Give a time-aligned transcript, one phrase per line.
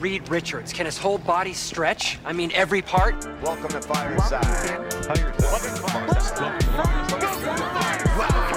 [0.00, 2.20] Reed Richards, can his whole body stretch?
[2.24, 3.16] I mean, every part?
[3.42, 4.44] Welcome to Fireside.
[8.14, 8.47] First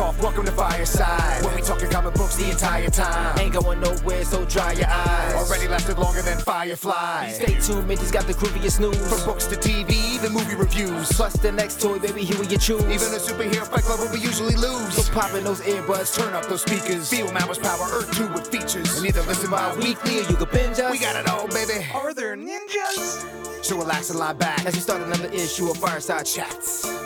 [0.00, 1.44] off, welcome to Fireside.
[1.44, 3.38] When we talking comic books the entire time.
[3.38, 5.34] Ain't going nowhere, so dry your eyes.
[5.34, 7.28] Already lasted longer than Firefly.
[7.32, 8.96] Stay tuned, Minty's got the grooviest news.
[8.96, 11.12] From books to TV, the movie reviews.
[11.12, 12.82] Plus the next toy, baby, here you choose.
[12.82, 14.94] Even a superhero fight club where we usually lose.
[14.94, 17.10] So pop in those earbuds, turn up those speakers.
[17.10, 18.96] Feel Mama's power, Earth 2 with features.
[18.96, 20.90] And either listen by weekly or you can binge us.
[20.90, 21.86] We got it all, baby.
[21.94, 23.64] Are there ninjas?
[23.64, 26.99] So relax and lie back as we start another issue of Fireside Chats.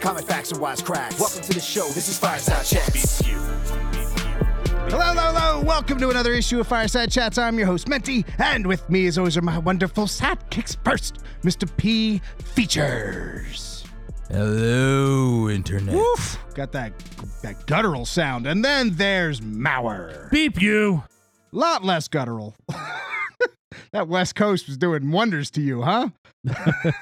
[0.00, 1.20] Comic facts and wise cracks.
[1.20, 1.86] Welcome to the show.
[1.88, 3.20] This is Fireside Chats.
[3.22, 5.60] Hello, hello, hello.
[5.62, 7.36] Welcome to another issue of Fireside Chats.
[7.36, 10.78] I'm your host, Menti, and with me, as always, are my wonderful sidekicks.
[10.84, 11.68] First, Mr.
[11.76, 13.84] P Features.
[14.30, 15.94] Hello, Internet.
[15.94, 16.38] Woof!
[16.54, 16.94] Got that
[17.42, 18.46] that guttural sound.
[18.46, 20.28] And then there's Maurer.
[20.32, 21.04] Beep you.
[21.52, 22.56] Lot less guttural.
[23.92, 26.08] that West Coast was doing wonders to you, huh?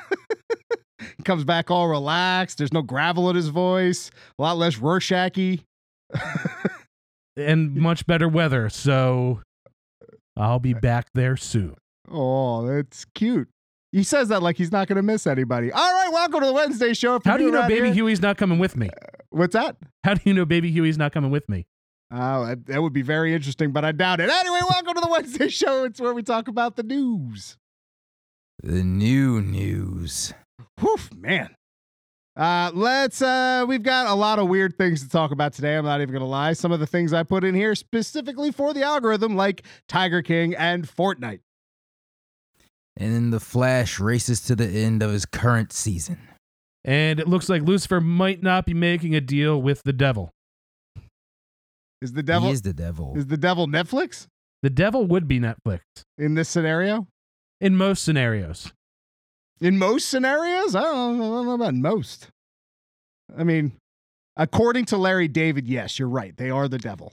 [1.24, 2.58] Comes back all relaxed.
[2.58, 4.10] There's no gravel in his voice.
[4.38, 5.58] A lot less Rorschach-y.
[7.36, 9.40] And much better weather, so
[10.36, 11.76] I'll be uh, back there soon.
[12.10, 13.48] Oh, that's cute.
[13.92, 15.72] He says that like he's not going to miss anybody.
[15.72, 17.16] All right, welcome to the Wednesday show.
[17.16, 18.88] If How do you know Baby here- Huey's not coming with me?
[18.88, 19.76] Uh, what's that?
[20.04, 21.66] How do you know Baby Huey's not coming with me?
[22.10, 24.30] Oh, that, that would be very interesting, but I doubt it.
[24.30, 25.84] Anyway, welcome to the Wednesday show.
[25.84, 27.56] It's where we talk about the news.
[28.62, 30.32] The new news.
[30.80, 31.54] Whew, man.
[32.36, 35.76] Uh, let's uh we've got a lot of weird things to talk about today.
[35.76, 36.52] I'm not even gonna lie.
[36.52, 40.54] Some of the things I put in here specifically for the algorithm, like Tiger King
[40.54, 41.40] and Fortnite.
[42.96, 46.18] And then the Flash races to the end of his current season.
[46.84, 50.30] And it looks like Lucifer might not be making a deal with the devil.
[52.00, 53.14] Is the devil he is, is the devil.
[53.16, 54.26] Is the devil Netflix
[54.62, 55.80] The devil would be Netflix
[56.16, 57.08] in this scenario?
[57.60, 58.72] in most scenarios.
[59.60, 60.74] In most scenarios?
[60.74, 62.30] I don't, I don't know about most.
[63.36, 63.72] I mean,
[64.38, 66.34] according to Larry David, yes, you're right.
[66.36, 67.12] They are the devil.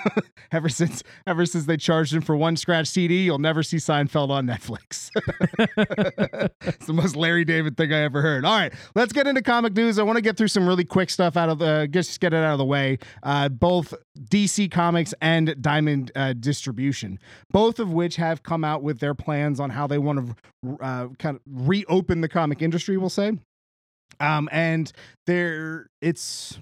[0.52, 4.30] ever since ever since they charged him for one scratch CD, you'll never see Seinfeld
[4.30, 5.10] on Netflix.
[6.60, 8.44] it's the most Larry David thing I ever heard.
[8.44, 9.98] All right, let's get into comic news.
[9.98, 12.38] I want to get through some really quick stuff out of the just get it
[12.38, 12.98] out of the way.
[13.22, 13.94] Uh, both
[14.28, 17.18] DC Comics and Diamond uh, Distribution,
[17.50, 21.08] both of which have come out with their plans on how they want to uh,
[21.18, 22.96] kind of reopen the comic industry.
[22.96, 23.32] We'll say,
[24.20, 24.92] um, and
[25.26, 26.58] they're it's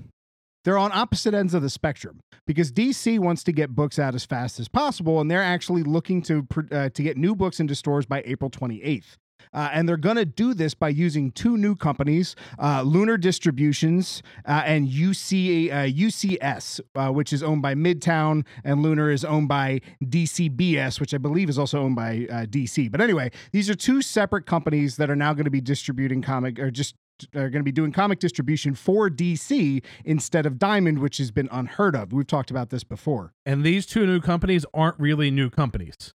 [0.65, 4.25] they're on opposite ends of the spectrum because DC wants to get books out as
[4.25, 8.07] fast as possible, and they're actually looking to uh, to get new books into stores
[8.07, 9.17] by April 28th.
[9.53, 14.23] Uh, and they're going to do this by using two new companies, uh, Lunar Distributions
[14.47, 19.49] uh, and UC, uh, UCS, uh, which is owned by Midtown, and Lunar is owned
[19.49, 22.91] by DCBS, which I believe is also owned by uh, DC.
[22.91, 26.59] But anyway, these are two separate companies that are now going to be distributing comic
[26.59, 26.95] or just
[27.35, 31.49] are going to be doing comic distribution for DC instead of Diamond, which has been
[31.53, 32.13] unheard of.
[32.13, 33.33] We've talked about this before.
[33.47, 36.13] And these two new companies aren't really new companies.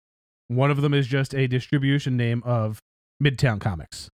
[0.48, 2.78] One of them is just a distribution name of
[3.22, 4.10] Midtown Comics.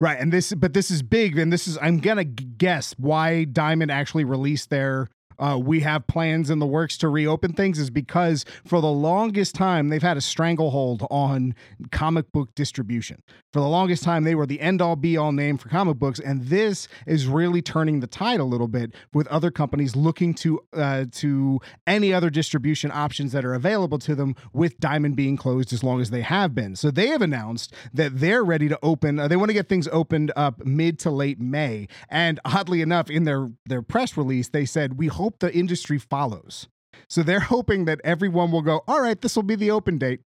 [0.00, 3.90] Right, and this, but this is big, and this is I'm gonna guess why Diamond
[3.90, 5.08] actually released their.
[5.40, 9.54] Uh, we have plans in the works to reopen things is because for the longest
[9.54, 11.54] time they've had a stranglehold on
[11.90, 13.22] comic book distribution.
[13.52, 16.20] For the longest time they were the end all be all name for comic books,
[16.20, 20.60] and this is really turning the tide a little bit with other companies looking to
[20.72, 24.36] uh, to any other distribution options that are available to them.
[24.52, 28.20] With Diamond being closed as long as they have been, so they have announced that
[28.20, 29.18] they're ready to open.
[29.18, 33.10] Uh, they want to get things opened up mid to late May, and oddly enough,
[33.10, 36.66] in their their press release, they said we hope the industry follows.
[37.08, 38.82] So they're hoping that everyone will go.
[38.88, 40.20] All right, this will be the open date.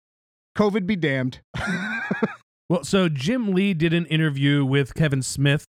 [0.58, 1.42] COVID be damned.
[2.70, 5.66] Well, so Jim Lee did an interview with Kevin Smith.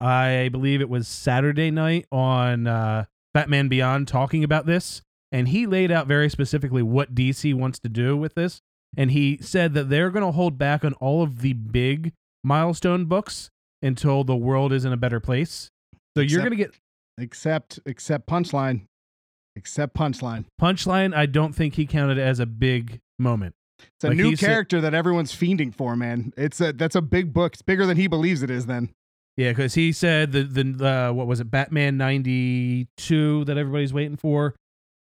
[0.00, 3.04] I believe it was Saturday night on uh,
[3.36, 5.02] Fatman Beyond talking about this.
[5.30, 8.60] And he laid out very specifically what DC wants to do with this.
[8.96, 13.04] And he said that they're going to hold back on all of the big milestone
[13.04, 13.50] books
[13.82, 15.70] until the world is in a better place.
[16.16, 16.72] So you're going to get
[17.18, 18.82] except except punchline.
[19.56, 20.44] Except punchline.
[20.60, 21.14] Punchline.
[21.14, 23.54] I don't think he counted as a big moment.
[23.80, 26.32] It's a Like new said- character that everyone's fiending for, man.
[26.36, 27.54] It's a that's a big book.
[27.54, 28.66] It's bigger than he believes it is.
[28.66, 28.90] Then
[29.36, 33.92] Yeah, because he said the the uh, what was it, Batman ninety two that everybody's
[33.92, 34.54] waiting for.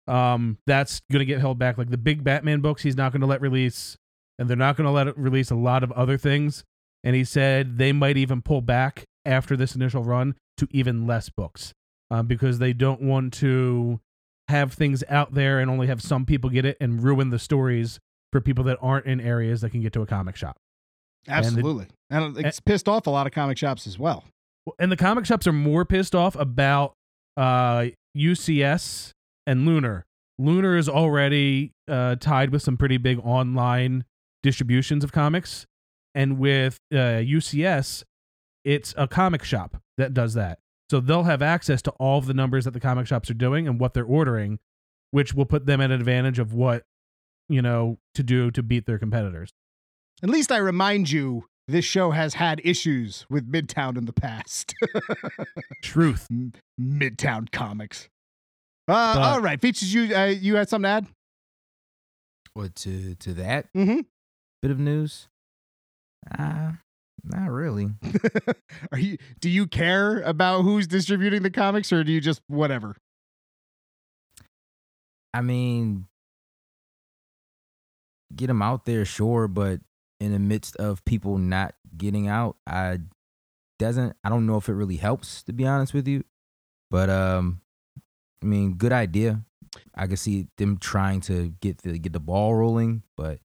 [0.08, 1.78] Um, that's gonna get held back.
[1.78, 3.96] Like the big Batman books, he's not gonna let release,
[4.38, 6.64] and they're not gonna let it release a lot of other things.
[7.04, 11.28] And he said they might even pull back after this initial run to even less
[11.28, 11.72] books,
[12.12, 14.00] um, because they don't want to
[14.48, 17.98] have things out there and only have some people get it and ruin the stories
[18.32, 20.56] for people that aren't in areas that can get to a comic shop.
[21.26, 21.86] And the- Absolutely.
[22.10, 24.24] And, it's pissed off a lot of comic shops as well.
[24.66, 26.92] Well, And the comic shops are more pissed off about
[27.36, 27.86] uh,
[28.16, 29.12] UCS
[29.46, 30.04] and Lunar.
[30.38, 34.04] Lunar is already uh, tied with some pretty big online
[34.42, 35.66] distributions of comics.
[36.14, 38.04] And with uh, UCS,
[38.64, 40.58] it's a comic shop that does that.
[40.92, 43.66] So they'll have access to all of the numbers that the comic shops are doing
[43.66, 44.58] and what they're ordering,
[45.10, 46.82] which will put them at an advantage of what,
[47.48, 49.54] you know, to do to beat their competitors.
[50.22, 54.74] At least I remind you, this show has had issues with Midtown in the past.
[55.82, 56.28] Truth.
[56.78, 58.10] Midtown Comics.
[58.86, 59.94] Uh, But- all right, features.
[59.94, 61.06] You uh, you had something to add?
[62.52, 64.00] What to to that Mm-hmm.
[64.60, 65.28] bit of news?
[66.38, 66.72] Uh
[67.24, 67.88] not really.
[68.92, 69.18] Are you?
[69.40, 72.96] Do you care about who's distributing the comics, or do you just whatever?
[75.34, 76.06] I mean,
[78.34, 79.80] get them out there, sure, but
[80.20, 83.00] in the midst of people not getting out, I
[83.78, 84.16] doesn't.
[84.24, 86.24] I don't know if it really helps, to be honest with you.
[86.90, 87.60] But um,
[88.42, 89.42] I mean, good idea.
[89.94, 93.38] I can see them trying to get the get the ball rolling, but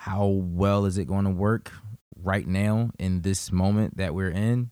[0.00, 1.72] how well is it going to work
[2.22, 4.70] right now in this moment that we're in?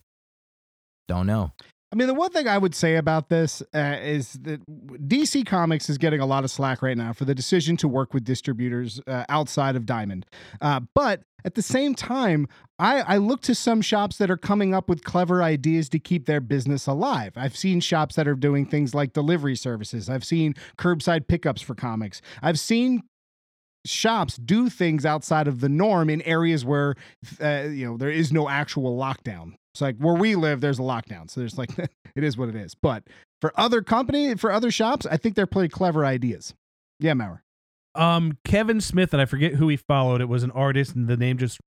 [1.08, 1.52] Don't know.
[1.94, 5.88] I mean, the one thing I would say about this uh, is that DC Comics
[5.88, 9.00] is getting a lot of slack right now for the decision to work with distributors
[9.06, 10.26] uh, outside of Diamond.
[10.61, 12.49] Uh, but at the same time,
[12.81, 16.26] I, I look to some shops that are coming up with clever ideas to keep
[16.26, 17.35] their business alive.
[17.37, 21.76] I've seen shops that are doing things like delivery services, I've seen curbside pickups for
[21.76, 23.05] comics, I've seen
[23.86, 26.94] shops do things outside of the norm in areas where
[27.40, 30.82] uh, you know there is no actual lockdown it's like where we live there's a
[30.82, 33.02] lockdown so there's like it is what it is but
[33.40, 36.54] for other company for other shops i think they're pretty clever ideas
[36.98, 37.42] yeah Maurer.
[37.94, 40.20] Um, Kevin Smith, and I forget who he followed.
[40.20, 41.60] It was an artist, and the name just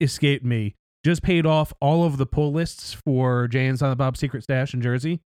[0.00, 0.74] escaped me.
[1.04, 4.74] Just paid off all of the pull lists for Jay and Silent bob Secret Stash
[4.74, 5.20] in Jersey.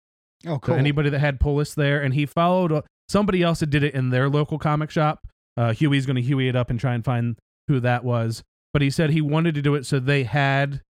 [0.46, 3.70] oh So anybody that had pull lists there, and he followed uh, somebody else that
[3.70, 5.26] did it in their local comic shop.
[5.56, 7.37] Uh, Huey's going to Huey it up and try and find
[7.69, 8.43] who that was.
[8.73, 10.83] But he said he wanted to do it so they had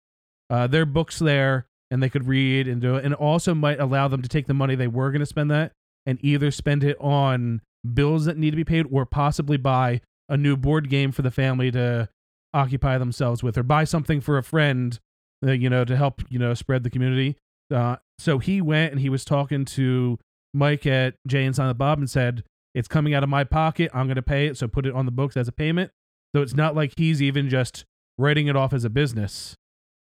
[0.50, 4.08] uh, their books there and they could read and do it, and also might allow
[4.08, 5.74] them to take the money they were going to spend that
[6.06, 7.62] and either spend it on
[7.94, 11.32] bills that need to be paid or possibly buy a new board game for the
[11.32, 12.10] family to
[12.54, 15.00] occupy themselves with or buy something for a friend
[15.46, 17.36] uh, you know to help you know spread the community
[17.74, 20.18] uh, so he went and he was talking to
[20.54, 23.92] mike at jay and silent bob and said it's coming out of my pocket.
[23.94, 25.92] I'm going to pay it so put it on the books as a payment.
[26.36, 27.86] So it's not like he's even just
[28.18, 29.56] writing it off as a business.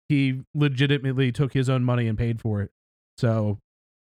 [0.09, 2.70] He legitimately took his own money and paid for it.
[3.19, 3.59] So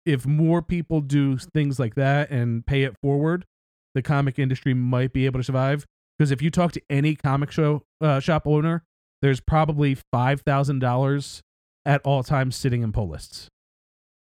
[0.04, 3.44] if more people do things like that and pay it forward
[3.94, 5.84] the comic industry might be able to survive.
[6.16, 8.84] Because if you talk to any comic show uh, shop owner,
[9.22, 11.42] there's probably five thousand dollars
[11.84, 13.48] at all times sitting in pull lists.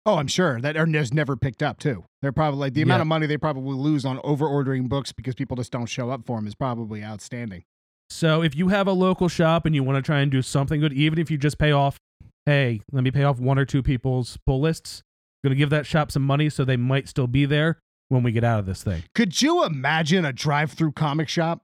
[0.06, 3.00] Oh i'm sure that are just never picked up too they're probably like the amount
[3.00, 3.04] Yeah.
[3.04, 6.26] of money they probably lose on over ordering books because people just don't show up
[6.26, 7.64] for them is probably outstanding
[8.10, 10.80] So if you have a local shop and you want to try and do something
[10.82, 12.00] good, even if you just pay off,
[12.48, 15.04] hey, let me pay off one or two people's pull lists,
[15.44, 18.32] going to give that shop some money so they might still be there when we
[18.32, 19.04] get out of this thing.
[19.14, 21.62] could you imagine a drive-through comic shop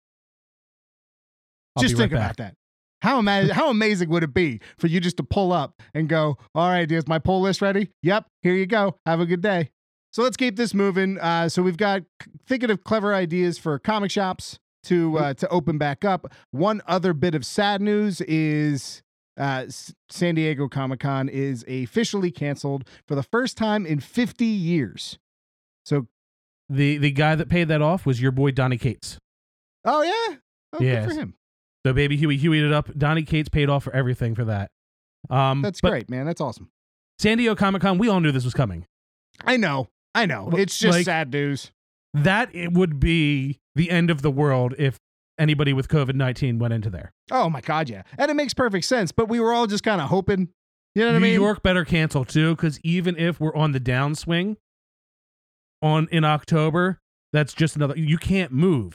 [1.75, 2.53] I'll just right think about that.
[3.01, 6.37] How ama- how amazing would it be for you just to pull up and go,
[6.55, 7.89] all right, is my pull list ready?
[8.03, 8.97] Yep, here you go.
[9.05, 9.69] Have a good day.
[10.11, 11.19] So let's keep this moving.
[11.19, 12.03] Uh, so we've got
[12.47, 16.33] thinking of clever ideas for comic shops to uh, to open back up.
[16.51, 19.01] One other bit of sad news is
[19.37, 19.65] uh,
[20.09, 25.19] San Diego Comic Con is officially canceled for the first time in 50 years.
[25.85, 26.07] So,
[26.69, 29.17] The the guy that paid that off was your boy Donny Cates.
[29.83, 30.37] oh yeah,
[30.73, 31.33] oh, good for him.
[31.85, 32.89] So baby Huey Huey it up.
[32.97, 34.71] Donny Cates paid off for everything for that.
[35.29, 36.25] Um, That's great, man.
[36.25, 36.69] That's awesome.
[37.19, 38.85] San Diego Comic Con, we all knew this was coming.
[39.45, 40.45] I know, I know.
[40.51, 41.71] Well, It's just like- sad news.
[42.13, 44.97] That it would be the end of the world if
[45.37, 47.11] anybody with COVID nineteen went into there.
[47.29, 48.03] Oh my god, yeah.
[48.17, 50.47] And it makes perfect sense, but we were all just kind of hoping.
[50.95, 51.33] You know what New I mean?
[51.37, 54.55] New York better cancel too, because even if we're on the downswing
[55.81, 56.99] on in October,
[57.33, 57.97] that's just another.
[57.97, 58.93] You can't move.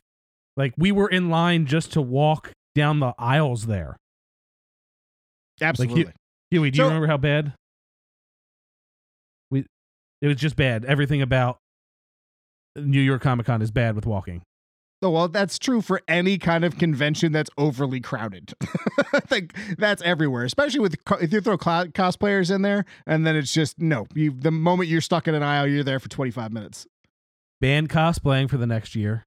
[0.56, 3.96] Like we were in line just to walk down the aisles there.
[5.60, 6.12] Absolutely.
[6.50, 7.52] Huey, do So- you remember how bad?
[9.50, 9.66] We,
[10.22, 10.84] it was just bad.
[10.84, 11.58] Everything about
[12.76, 14.42] New York Comic Con is bad with walking.
[15.02, 18.52] oh, well, that's true for any kind of convention that's overly crowded.
[19.12, 23.34] I think that's everywhere, especially with if you throw cla cosplayers in there, and then
[23.34, 24.06] it's just no.
[24.14, 26.86] You the moment you're stuck in an aisle, you're there for 25 minutes.
[27.60, 29.24] ban cosplaying for the next year.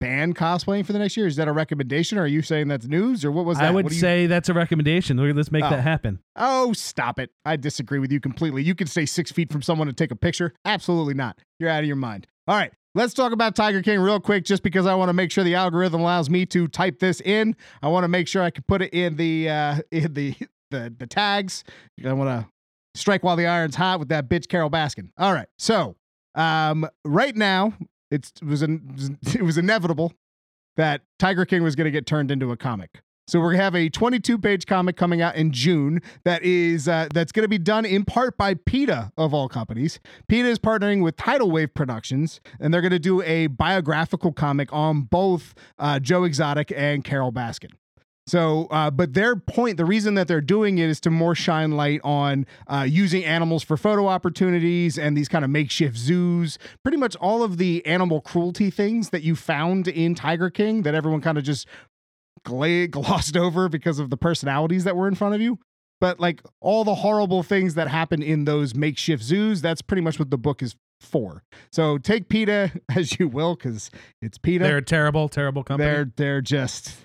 [0.00, 1.26] Ban cosplaying for the next year?
[1.26, 2.18] Is that a recommendation?
[2.18, 3.64] Or are you saying that's news, or what was that?
[3.64, 5.16] I would you- say that's a recommendation.
[5.34, 5.70] Let's make Oh.
[5.70, 6.18] that happen.
[6.36, 7.30] Oh, stop it.
[7.46, 8.62] I disagree with you completely.
[8.62, 10.52] You can stay six feet from someone to take a picture.
[10.66, 11.38] Absolutely not.
[11.58, 12.26] You're out of your mind.
[12.46, 12.72] All right.
[12.94, 15.54] Let's talk about Tiger King real quick, just because I want to make sure the
[15.54, 17.56] algorithm allows me to type this in.
[17.82, 20.34] I want to make sure I can put it in the uh, in the
[20.70, 21.64] the the tags.
[22.04, 22.46] I want to
[22.94, 25.08] strike while the iron's hot with that bitch Carole Baskin.
[25.16, 25.48] All right.
[25.58, 25.96] So
[26.34, 27.72] um, right now,
[28.12, 30.12] it was an, it was inevitable
[30.76, 33.02] that Tiger King was going to get turned into a comic.
[33.28, 37.30] So we're have a 22 page comic coming out in June that is uh, that's
[37.30, 40.00] going to be done in part by PETA of all companies.
[40.28, 44.72] PETA is partnering with Tidal Wave Productions, and they're going to do a biographical comic
[44.72, 47.70] on both uh, Joe Exotic and Carole Baskin.
[48.32, 51.72] So, uh, but their point, the reason that they're doing it is to more shine
[51.72, 56.58] light on uh, using animals for photo opportunities and these kind of makeshift zoos.
[56.82, 60.94] Pretty much all of the animal cruelty things that you found in Tiger King that
[60.94, 61.68] everyone kind of just
[62.42, 65.58] gla- glossed over because of the personalities that were in front of you.
[66.00, 70.18] But like all the horrible things that happen in those makeshift zoos, that's pretty much
[70.18, 71.42] what the book is for.
[71.70, 73.90] So take PETA as you will, because
[74.22, 74.64] it's PETA.
[74.64, 75.90] They're a terrible, terrible company.
[75.90, 76.96] They're they're just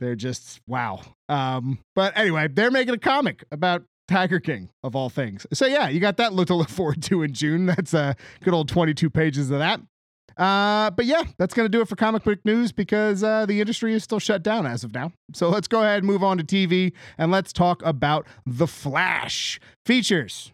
[0.00, 1.00] they're just wow.
[1.28, 5.46] Um, but anyway, they're making a comic about Tiger King of all things.
[5.52, 7.66] So yeah, you got that look to look forward to in June.
[7.66, 9.80] That's a good old 22 pages of that.
[10.36, 13.92] Uh, but yeah, that's gonna do it for comic book news because uh, the industry
[13.92, 15.10] is still shut down as of now.
[15.34, 19.58] So let's go ahead and move on to TV and let's talk about The Flash
[19.84, 20.52] features.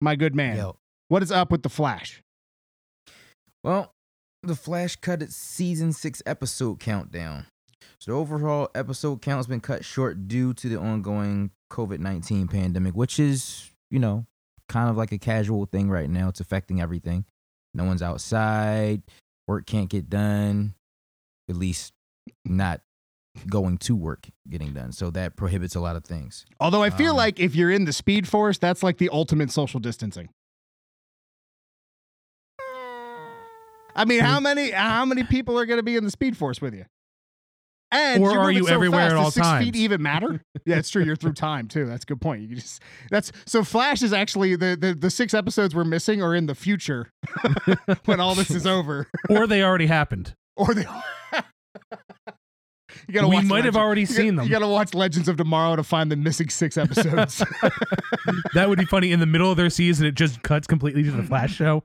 [0.00, 0.76] My good man, Yo.
[1.08, 2.22] what is up with The Flash?
[3.64, 3.92] Well,
[4.44, 7.46] The Flash cut its season six episode countdown.
[8.02, 12.48] So the overall episode count has been cut short due to the ongoing COVID 19
[12.48, 14.26] pandemic, which is, you know,
[14.68, 16.28] kind of like a casual thing right now.
[16.28, 17.26] It's affecting everything.
[17.74, 19.02] No one's outside,
[19.46, 20.74] work can't get done,
[21.48, 21.92] at least
[22.44, 22.80] not
[23.46, 24.90] going to work getting done.
[24.90, 26.44] So that prohibits a lot of things.
[26.58, 29.52] Although I feel Um, like if you're in the Speed Force, that's like the ultimate
[29.52, 30.28] social distancing.
[33.94, 36.60] I mean, how many how many people are going to be in the Speed Force
[36.60, 36.86] with you?
[37.94, 39.64] And Or you're you so everywhere fast, at all six times?
[39.66, 40.42] feet even matter?
[40.64, 41.04] yeah, it's true.
[41.04, 41.84] You're through time too.
[41.84, 42.40] That's a good point.
[42.48, 42.80] You just
[43.10, 43.62] that's so.
[43.64, 47.10] Flash is actually the the, the six episodes we're missing are in the future
[48.06, 50.32] when all this is over, or they already happened.
[50.56, 50.86] or they.
[53.08, 54.44] You gotta We watch might have already you gotta- seen them.
[54.44, 57.42] You gotta watch Legends of Tomorrow to find the missing six episodes.
[58.54, 59.12] That would be funny.
[59.12, 61.84] In the middle of their season, it just cuts completely to the Flash show.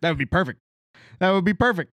[0.00, 0.60] That would be perfect.
[1.20, 1.92] That would be perfect.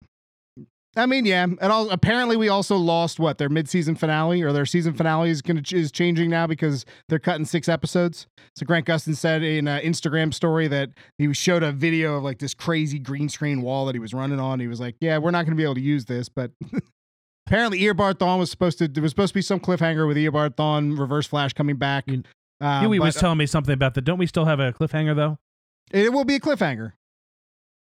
[0.98, 4.65] I mean, yeah, and all, apparently we also lost what their mid-season finale or their
[4.65, 8.27] season finale is going to is changing now because they're cutting six episodes.
[8.57, 12.39] So Grant Gustin said in an Instagram story that he showed a video of like
[12.39, 14.60] this crazy green screen wall that he was running on.
[14.60, 16.51] He was like, "Yeah, we're not going to be able to use this," but
[17.48, 20.55] apparently Eobard Thawne was supposed to there was supposed to be some cliffhanger with Eobard
[20.55, 22.03] Thawne Reverse Flash coming back.
[22.07, 22.24] You-
[22.60, 24.01] Uh, Huey but- was telling me something about that.
[24.01, 25.38] Don't we still have a cliffhanger though?
[25.91, 26.93] It will be a cliffhanger.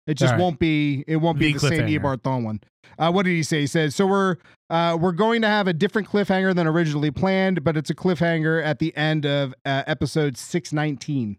[0.06, 0.40] It just right.
[0.40, 1.04] won't be.
[1.08, 1.70] It won't be Be the.
[2.00, 2.60] Eobard Thawne one.
[3.00, 3.62] Uh, what did he say?
[3.62, 4.36] He said, "So we're
[4.70, 8.62] uh, we're going to have a different cliffhanger than originally planned, but it's a cliffhanger
[8.64, 11.38] at the end of uh, episode six nineteen.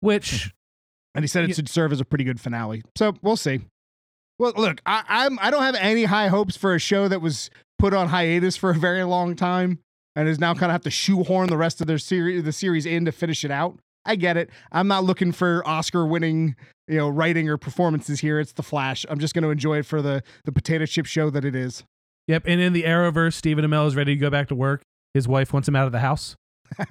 [0.00, 0.52] Which
[1.14, 1.56] And he said it Yeah.
[1.56, 2.82] should serve as a pretty good finale.
[2.96, 3.60] So we'll see.
[4.38, 7.50] Well, look, I, I'm I don't have any high hopes for a show that was
[7.78, 9.78] put on hiatus for a very long time
[10.16, 12.86] and is now kind of have to shoehorn the rest of their series the series
[12.86, 13.78] in to finish it out.
[14.04, 14.50] I get it.
[14.72, 16.56] I'm not looking for Oscar winning,
[16.88, 18.40] you know, writing or performances here.
[18.40, 19.06] It's The Flash.
[19.08, 21.84] I'm just going to enjoy it for the the potato chip show that it is.
[22.28, 24.82] Yep, and in the Arrowverse, Stephen Amell is ready to go back to work.
[25.14, 26.36] His wife wants him out of the house.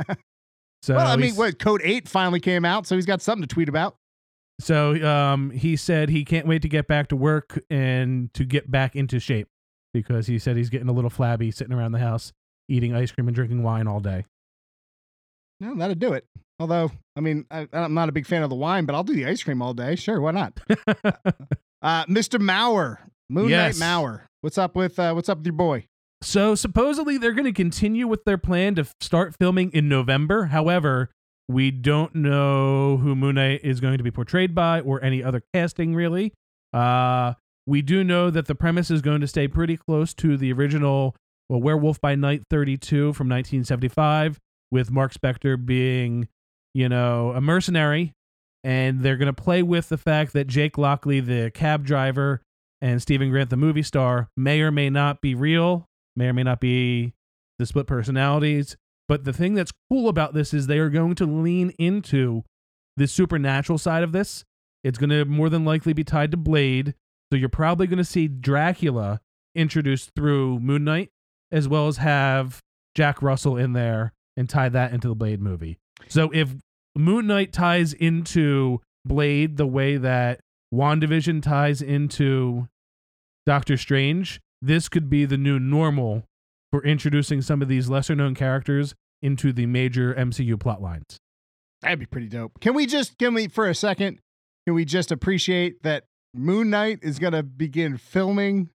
[0.83, 3.53] So well, I mean, what Code 8 finally came out, so he's got something to
[3.53, 3.95] tweet about.
[4.59, 8.69] So um, he said he can't wait to get back to work and to get
[8.69, 9.47] back into shape
[9.93, 12.33] because he said he's getting a little flabby sitting around the house
[12.67, 14.25] eating ice cream and drinking wine all day.
[15.61, 16.25] No, that'd do it.
[16.59, 19.13] Although, I mean, I, I'm not a big fan of the wine, but I'll do
[19.13, 19.95] the ice cream all day.
[19.95, 20.59] Sure, why not?
[21.83, 22.39] Uh, Mr.
[22.39, 23.79] Maurer, Moon Yes.
[23.79, 24.27] Knight Maurer.
[24.41, 25.85] What's up with uh, what's up with your boy?
[26.23, 30.45] so supposedly they're going to continue with their plan to f- start filming in November.
[30.45, 31.09] However,
[31.49, 35.41] we don't know who Moon Knight is going to be portrayed by or any other
[35.55, 36.31] casting really.
[36.71, 37.33] Uh,
[37.65, 41.15] we do know that the premise is going to stay pretty close to the original
[41.49, 44.37] well, Werewolf by Night 32 from 1975,
[44.71, 46.27] with Marc Spector being,
[46.73, 48.13] you know, a mercenary.
[48.63, 52.41] And they're going to play with the fact that Jake Lockley, the cab driver,
[52.79, 56.43] and Steven Grant, the movie star, may or may not be real, may or may
[56.43, 57.13] not be
[57.59, 58.77] the split personalities.
[59.07, 62.43] But the thing that's cool about this is they are going to lean into
[62.97, 64.45] the supernatural side of this.
[64.83, 66.95] It's going to more than likely be tied to Blade.
[67.31, 69.21] So you're probably going to see Dracula
[69.55, 71.09] introduced through Moon Knight,
[71.51, 72.61] as well as have
[72.95, 75.77] Jack Russell in there and tie that into the Blade movie.
[76.07, 76.53] So if
[76.95, 80.39] Moon Knight ties into Blade the way that
[80.73, 82.67] WandaVision ties into
[83.45, 86.23] Doctor Strange, this could be the new normal
[86.71, 91.17] for introducing some of these lesser known characters into the major MCU plot lines.
[91.81, 92.59] That'd be pretty dope.
[92.61, 94.19] Can we just can we for a second?
[94.65, 98.69] Can we just appreciate that Moon Knight is gonna begin filming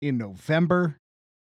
[0.00, 0.96] in November?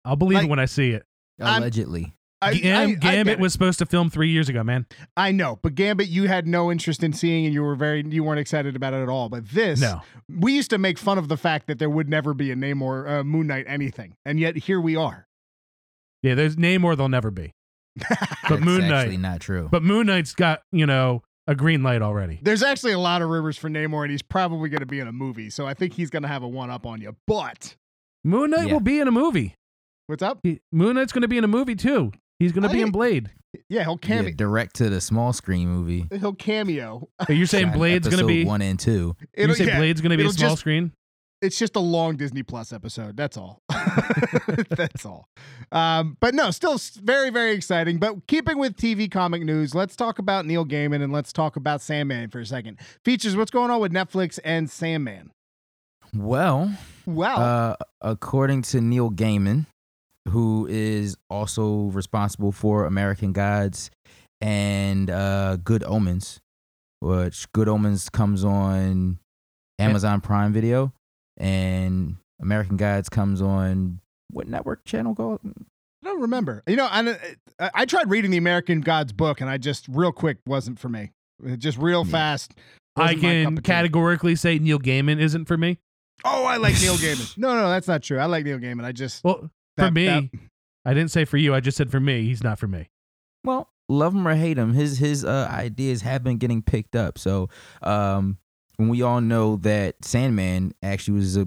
[0.05, 1.05] I'll believe Like- it when I see it.
[1.41, 2.15] I'm- Allegedly.
[2.41, 4.87] I, Gam- I- I Gambit get was supposed to film three years ago, man.
[5.17, 8.23] I know, but Gambit you had no interest in seeing, and you were very you
[8.23, 9.29] weren't excited about it at all.
[9.29, 10.03] But this, No.
[10.29, 13.09] we used to make fun of the fact that there would never be a Namor
[13.21, 15.27] uh, Moon Knight anything, and yet here we are.
[16.23, 17.53] Yeah, there's Namor, there'll never be.
[18.09, 19.33] But That's Moon actually Knight.
[19.33, 19.69] not true.
[19.71, 22.39] But Moon Knight's got, you know, a green light already.
[22.43, 25.09] There's actually a lot of rumors for Namor, and he's probably going to be in
[25.09, 27.15] a movie, so I think he's going to have a one up on you.
[27.27, 27.75] But
[28.25, 28.73] Moon Knight Yeah.
[28.75, 29.55] will be in a movie.
[30.07, 30.39] what's up?
[30.73, 32.13] Moon Knight's going to be in a movie too.
[32.39, 33.31] He's going to I be in Blade.
[33.69, 34.35] Yeah, he'll yeah, cameo.
[34.35, 36.07] direct to the small screen movie.
[36.21, 37.09] He'll cameo.
[37.29, 38.45] Are you saying Shot Blade's going to episode be?
[38.45, 39.17] one and two.
[39.21, 40.93] You It'll- say yeah, Blade's going to be a it'll small just- screen?
[41.41, 43.17] it's just a long Disney Plus episode.
[43.17, 43.63] That's all.
[44.71, 45.29] That's all.
[45.71, 47.99] Um, but no, still s- very, very exciting.
[47.99, 51.81] But keeping with TV comic news, let's talk about Neil Gaiman and let's talk about
[51.81, 52.79] Sandman for a second.
[53.05, 55.31] Features, what's going on with Netflix and Sandman?
[56.15, 56.73] Well,
[57.07, 57.37] Wow.
[57.37, 59.67] uh, according to Neil Gaiman,
[60.29, 63.91] who is also responsible for American Gods
[64.41, 66.41] and uh, Good Omens,
[67.01, 69.19] which Good Omens comes on
[69.79, 70.93] Amazon Prime Video,
[71.37, 75.41] and American Gods comes on what network channel called?
[75.45, 76.63] I don't remember.
[76.67, 77.17] You know, I,
[77.59, 80.89] I I tried reading the American Gods book and I just real quick wasn't for
[80.89, 81.11] me.
[81.59, 82.13] Just real Yeah.
[82.13, 82.55] fast.
[82.97, 85.79] I wasn't my cup can categorically say Neil Gaiman isn't for me.
[86.25, 87.39] Oh, I like Neil Gaiman.
[87.39, 88.19] No, no, that's not true.
[88.19, 88.85] I like Neil Gaiman.
[88.85, 89.51] I just Well,
[89.87, 90.25] for me, that-
[90.85, 91.55] I didn't say for you.
[91.55, 92.23] I just said for me.
[92.23, 92.89] He's not for me.
[93.45, 97.19] Well, love him or hate him, his his uh, ideas have been getting picked up.
[97.19, 97.49] So,
[97.83, 98.39] um,
[98.79, 101.47] we all know that Sandman actually was a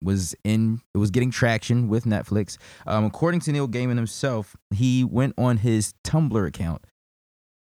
[0.00, 2.56] was in it was getting traction with Netflix.
[2.86, 6.84] Um, according to Neil Gaiman himself, he went on his Tumblr account.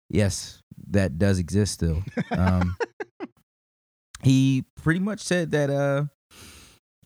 [0.09, 2.03] Yes, that does exist still.
[2.31, 2.75] Um,
[4.23, 6.05] he pretty much said that uh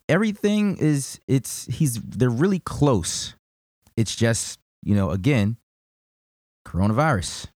[0.09, 3.35] everything is it's he's they're really close.
[3.95, 5.57] It's just you know again
[6.67, 7.47] coronavirus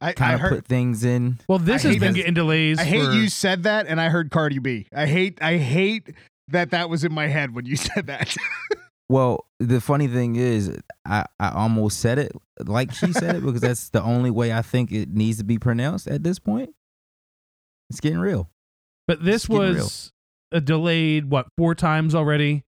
[0.00, 0.52] I, I kind of heard.
[0.52, 1.38] put things in.
[1.48, 2.78] Well, this I has been getting delays.
[2.80, 4.86] I hate for- you said that, and I heard Cardi B.
[4.92, 5.40] I hate.
[5.40, 6.12] I hate
[6.48, 8.34] that that was in my head when you said that.
[9.08, 13.60] Well, the funny thing is, I, I almost said it like she said it because
[13.60, 16.74] that's the only way I think it needs to be pronounced at this point.
[17.90, 18.50] It's getting real.
[19.06, 20.11] But this It's getting was a
[20.60, 22.64] delayed what four times already.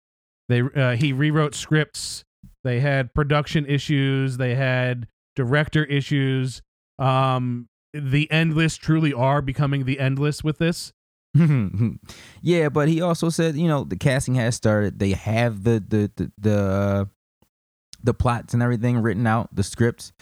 [0.49, 2.23] They uh, he rewrote scripts.
[2.63, 4.37] They had production issues.
[4.37, 6.61] They had director issues.
[6.99, 10.93] Um, the endless truly are becoming the endless with this.
[12.41, 14.99] yeah, but he also said, you know, the casting has started.
[14.99, 17.05] They have the the the the, uh,
[18.03, 20.13] the plots and everything written out, the scripts,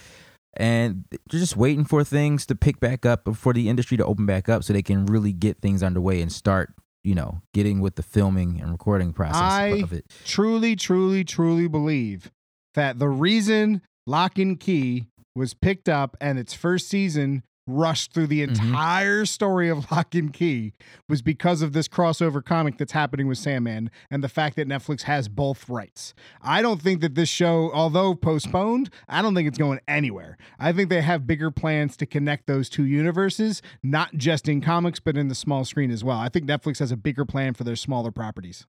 [0.56, 4.26] and they're just waiting for things to pick back up, for the industry to open
[4.26, 7.96] back up, so they can really get things underway and start, you know, getting with
[7.96, 10.06] the filming and recording process I- of it.
[10.26, 12.32] truly, truly, truly believe
[12.76, 18.28] that the reason Locke and Key was picked up and its first season rushed through
[18.28, 18.50] the Mhm.
[18.50, 20.74] entire story of Locke and Key
[21.08, 25.04] was because of this crossover comic that's happening with Sandman and the fact that Netflix
[25.04, 26.14] has both rights.
[26.42, 30.38] I don't think that this show, although postponed, I don't think it's going anywhere.
[30.60, 35.00] I think they have bigger plans to connect those two universes, not just in comics,
[35.00, 36.18] but in the small screen as well.
[36.18, 38.66] I think Netflix has a bigger plan for their smaller properties.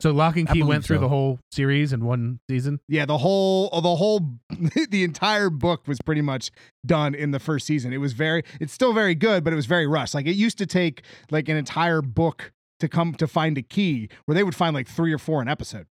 [0.00, 1.00] So Locke and Key believe went through so.
[1.02, 2.80] the whole series in one season.
[2.88, 4.20] Yeah, the whole the whole
[4.90, 6.50] the entire book was pretty much
[6.86, 7.92] done in the first season.
[7.92, 10.14] It was very it's still very good, but it was very rushed.
[10.14, 14.08] Like it used to take like an entire book to come to find a key
[14.24, 15.86] where they would find like 3 or 4 an episode.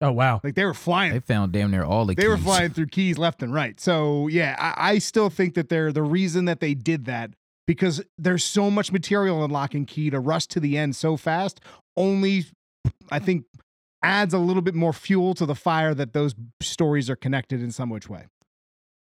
[0.00, 0.40] Oh wow.
[0.42, 3.18] Like they were flying They found damn near all the they were flying through keys
[3.18, 3.78] left and right.
[3.80, 7.30] So yeah, I, I still think that they're the reason that they did that
[7.66, 11.16] because there's so much material in Locke and Key to rush to the end so
[11.16, 11.60] fast.
[11.96, 12.44] Only,
[13.10, 13.44] I think,
[14.02, 17.70] adds a little bit more fuel to the fire that those stories are connected in
[17.72, 18.26] some which way.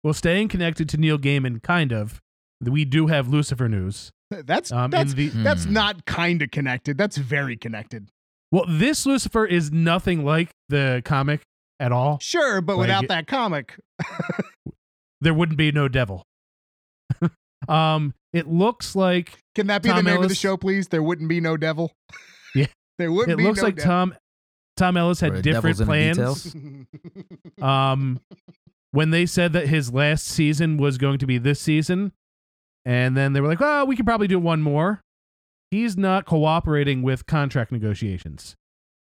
[0.03, 2.21] Well, staying connected to Neil Gaiman, kind of.
[2.61, 4.11] We do have Lucifer news.
[4.31, 5.73] That's Um, that's the that's Hmm.
[5.73, 6.97] not kind of connected.
[6.97, 8.09] That's very connected.
[8.53, 11.43] well, this Lucifer is nothing like the comic
[11.81, 12.19] at all.
[12.21, 13.77] Sure, but Like without that comic,
[15.21, 16.23] there wouldn't be no devil.
[17.69, 20.89] um, it looks like Can that be Tom the name of the show, please?
[20.89, 21.93] There wouldn't be no devil.
[22.55, 22.67] Yeah.
[23.01, 23.91] There wouldn't it looks no like devil.
[23.91, 24.15] Tom
[24.77, 27.63] Tom Ellis had different devil's in the plans.
[27.63, 28.21] Um,
[28.93, 32.13] when they said that his last season was going to be this season,
[32.85, 35.03] and then they were like, "Oh, we could probably do one more."
[35.71, 38.57] He's not cooperating with contract negotiations.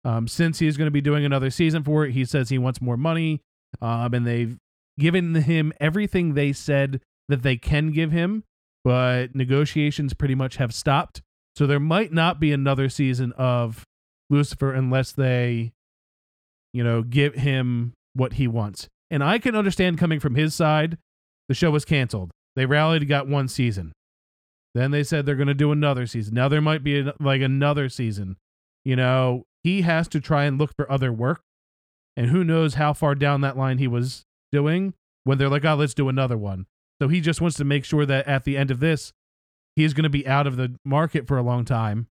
[0.06, 2.82] Um, since he's going to be doing another season for it, he says he wants
[2.82, 3.42] more money.
[3.82, 4.58] Um, and they've
[5.00, 8.44] given him everything they said that they can give him,
[8.84, 11.22] but negotiations pretty much have stopped.
[11.56, 13.86] So there might not be another season of
[14.30, 15.72] Lucifer unless they,
[16.74, 18.88] you know, give him what he wants.
[19.12, 20.98] And I can understand coming from his side.
[21.48, 22.32] The show was canceled.
[22.56, 23.92] They rallied, got one season.
[24.76, 26.36] Then they said they're going to do another season.
[26.36, 28.38] Now there might be like another season.
[28.86, 31.42] You know, he has to try and look for other work.
[32.16, 35.76] And who knows how far down that line he was doing when they're like, oh,
[35.76, 36.66] let's do another one.
[37.02, 39.14] So he just wants to make sure that at the end of this,
[39.76, 42.08] he's going to be out of the market for a long time.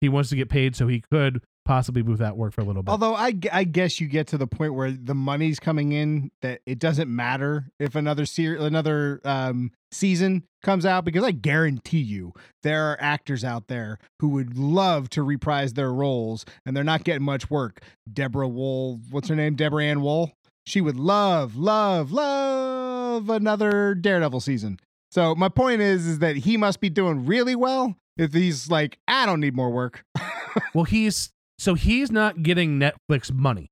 [0.00, 2.82] He wants to get paid so he could possibly move that work for a little
[2.82, 2.90] bit.
[2.90, 6.62] Although I, I guess you get to the point where the money's coming in that
[6.66, 12.32] it doesn't matter if another ser- another um, season comes out because I guarantee you
[12.64, 17.04] there are actors out there who would love to reprise their roles and they're not
[17.04, 17.84] getting much work.
[18.12, 19.54] Deborah Woll, what's her name?
[19.54, 20.32] Deborah Ann Woll.
[20.66, 24.80] She would love, love, love another Daredevil season.
[25.12, 28.98] So my point is, is that he must be doing really well if he's like,
[29.06, 30.02] I don't need more work.
[30.74, 31.30] Well, he's
[31.60, 33.68] so he's not getting Netflix money.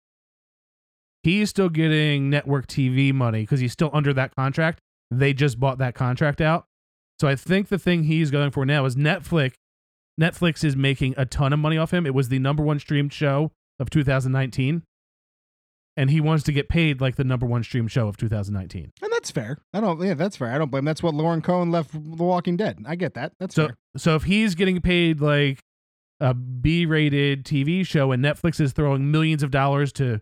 [1.23, 4.81] He's still getting network TV money because he's still under that contract.
[5.11, 6.65] They just bought that contract out.
[7.21, 9.55] So I think the thing he's going for now is Netflix.
[10.21, 12.07] Netflix is making a ton of money off him.
[12.07, 14.83] It was the number one streamed show of 2019.
[15.97, 18.93] And he wants to get paid like the number one streamed show of 2019.
[19.03, 19.59] And that's fair.
[19.75, 20.01] I don't.
[20.01, 20.53] Yeah, that's fair.
[20.53, 20.85] I don't blame.
[20.85, 22.79] That's what Lauren Cohan left The Walking Dead.
[22.87, 23.33] I get that.
[23.41, 23.77] That's So fair.
[23.97, 25.59] so if he's getting paid like
[26.21, 30.21] a B-rated TV show and Netflix is throwing millions of dollars to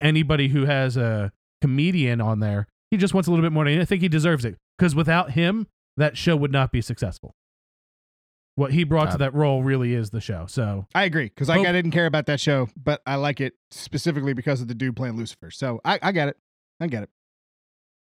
[0.00, 3.66] anybody who has a comedian on there, he just wants a little bit more.
[3.66, 7.34] And I think he deserves it because without him, that show would not be successful.
[8.56, 10.46] What he brought to Uh, that role really is the show.
[10.46, 13.54] So I agree because I, I didn't care about that show, but I like it
[13.70, 15.50] specifically because of the dude playing Lucifer.
[15.50, 16.36] So I, I get it.
[16.80, 17.10] I get it.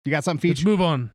[0.03, 1.13] You got something, let's move on.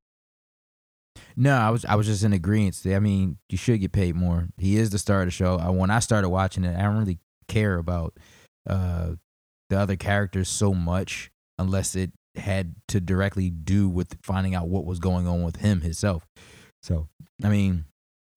[1.37, 2.81] No, I was I was just in agreement.
[2.87, 4.49] I mean, you should get paid more.
[4.59, 5.57] He is the star of the show.
[5.59, 8.17] I, when I started watching it, I don't really care about
[8.69, 9.13] uh,
[9.71, 14.85] the other characters so much unless it had to directly do with finding out what
[14.85, 16.27] was going on with him himself.
[16.83, 17.09] So,
[17.43, 17.87] I mean,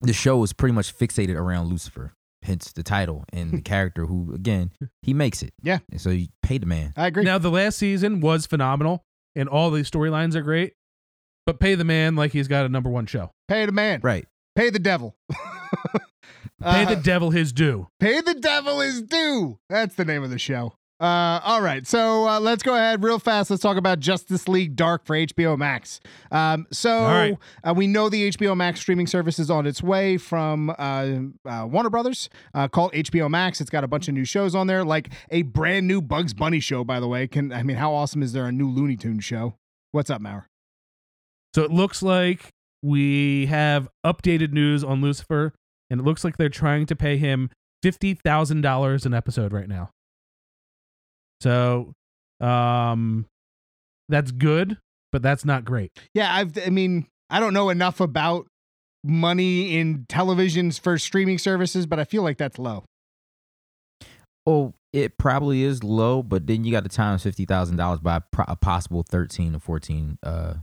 [0.00, 4.32] the show was pretty much fixated around Lucifer, hence the title and the character who,
[4.34, 5.52] again, he makes it.
[5.62, 5.78] Yeah.
[5.90, 6.92] And so you pay the man.
[6.96, 7.24] I agree.
[7.24, 9.04] Now the last season was phenomenal
[9.36, 10.74] and all these storylines are great,
[11.46, 13.30] but pay the man like he's got a number one show.
[13.48, 14.00] Pay the man.
[14.02, 14.26] Right.
[14.56, 15.14] Pay the devil.
[16.62, 17.88] Pay Uh, the devil his due.
[17.98, 19.58] Pay the devil his due.
[19.68, 20.74] That's the name of the show.
[21.00, 23.50] Uh, all right, so uh, let's go ahead real fast.
[23.50, 25.98] Let's talk about Justice League Dark for HBO Max.
[26.30, 27.36] Um, so All right.
[27.64, 31.08] uh, we know the HBO Max streaming service is on its way from uh,
[31.44, 33.60] uh, Warner Brothers uh, called HBO Max.
[33.60, 36.60] It's got a bunch of new shows on there, like a brand new Bugs Bunny
[36.60, 36.84] show.
[36.84, 39.56] By the way, can I mean how awesome is there a new Looney Tunes show?
[39.90, 40.46] What's up, Maurer?
[41.54, 42.50] So it looks like
[42.82, 45.52] we have updated news on Lucifer,
[45.90, 47.50] and it looks like they're trying to pay him
[47.82, 49.90] fifty thousand dollars an episode right now.
[51.40, 51.92] So,
[52.40, 53.26] um,
[54.08, 54.78] that's good,
[55.10, 55.92] but that's not great.
[56.14, 56.56] Yeah, I've.
[56.58, 58.46] I mean, I don't know enough about
[59.04, 62.84] money in televisions for streaming services, but I feel like that's low.
[64.46, 68.20] Oh, it probably is low, but then you got to times fifty thousand dollars by
[68.38, 70.54] a possible thirteen or fourteen uh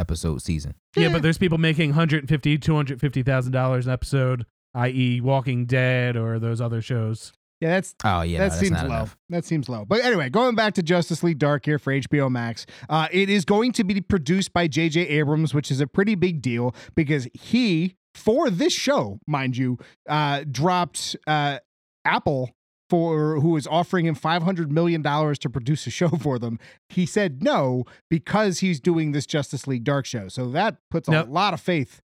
[0.00, 0.74] episode season.
[0.96, 1.12] Yeah, Yeah.
[1.12, 6.80] but there's people making 150 250,000 dollars an episode, i.e., Walking Dead or those other
[6.82, 7.32] shows.
[7.60, 8.86] Yeah, that's Oh yeah, no, that that's seems low.
[8.86, 9.16] enough.
[9.28, 9.84] That seems low.
[9.84, 13.44] But anyway, going back to Justice League Dark here for HBO Max, uh, it is
[13.44, 15.02] going to be produced by J.J.
[15.08, 19.76] Abrams, which is a pretty big deal because he, for this show, mind you,
[20.08, 21.58] uh, dropped uh,
[22.06, 22.50] Apple
[22.90, 26.58] for who was offering him five hundred million dollars to produce a show for them.
[26.88, 30.28] He said no because he's doing this Justice League Dark show.
[30.28, 32.00] So that puts a lot of faith.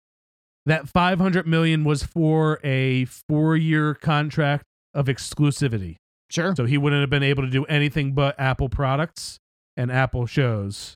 [0.66, 4.64] That 500 million was for a 4-year contract
[4.94, 5.96] of exclusivity.
[6.30, 6.54] Sure.
[6.54, 9.38] So he wouldn't have been able to do anything but Apple products
[9.76, 10.94] and Apple shows.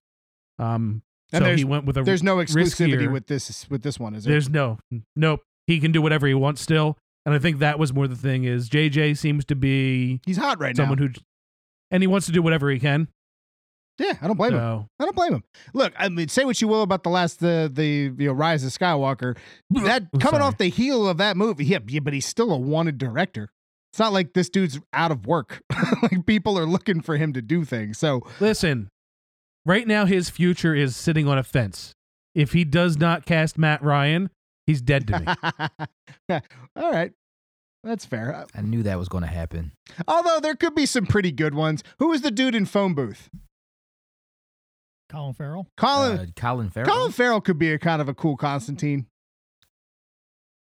[0.61, 2.03] Um, And so he went with a.
[2.05, 4.35] There's no exclusivity riskier- with this with this one, is there?
[4.35, 4.79] There's no,
[5.17, 5.43] nope.
[5.67, 6.97] He can do whatever he wants still,
[7.27, 8.45] and I think that was more the thing.
[8.45, 11.05] Is JJ seems to be He's hot right someone now.
[11.05, 11.21] Someone who,
[11.91, 13.09] and he wants to do whatever he can.
[13.99, 14.89] Yeah, I don't blame him.
[15.01, 15.45] I don't blame him.
[15.73, 18.63] Look, I mean, say what you will about the last the the you know Rise
[18.63, 19.37] of Skywalker.
[19.71, 20.43] That I'm coming sorry.
[20.43, 23.51] off the heel of that movie, yeah, yeah, but he's still a wanted director.
[23.93, 25.63] It's not like this dude's out of work.
[26.03, 27.97] like people are looking for him to do things.
[27.99, 28.91] So listen,
[29.65, 31.95] right now his future is sitting on a fence.
[32.35, 34.29] If he does not cast Matt Ryan,
[34.67, 35.21] he's dead to
[36.29, 36.41] me.
[36.77, 37.13] all right,
[37.85, 38.45] that's fair.
[38.55, 39.73] I knew that was going to happen.
[40.09, 41.83] Although there could be some pretty good ones.
[41.99, 43.29] Who was the dude in phone booth?
[45.09, 45.69] Colin Farrell.
[45.77, 46.19] Colin.
[46.19, 46.89] Uh, Colin Farrell.
[46.91, 49.07] Colin Farrell could be a kind of a cool Constantine.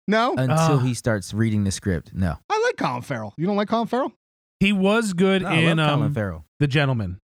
[0.09, 0.79] No, Until Ah.
[0.79, 2.13] he starts reading the script.
[2.15, 2.37] No.
[2.49, 3.35] I like Colin Farrell.
[3.37, 4.13] You don't like Colin Farrell?
[4.61, 6.45] He was good No, I in love Colin um, Farrell.
[6.61, 7.19] The Gentleman.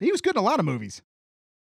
[0.00, 1.00] He was good in a lot of movies.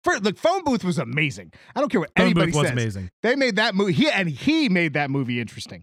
[0.04, 1.52] For, look, phone booth was amazing.
[1.74, 2.72] I don't care what Phone anybody Booth was says.
[2.72, 3.10] amazing.
[3.22, 3.92] They made that movie.
[3.94, 5.82] He and he made that movie interesting.